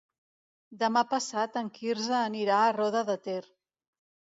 Demà 0.83 1.03
passat 1.11 1.61
en 1.63 1.71
Quirze 1.77 2.19
anirà 2.23 2.59
a 2.67 2.77
Roda 2.83 3.09
de 3.15 3.23
Ter. 3.31 3.41